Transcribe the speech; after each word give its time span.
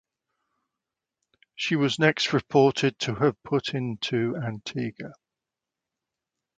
She 1.53 1.75
was 1.75 1.99
next 1.99 2.33
reported 2.33 2.97
to 3.01 3.13
have 3.13 3.35
put 3.43 3.75
into 3.75 4.35
Antigua. 4.35 5.13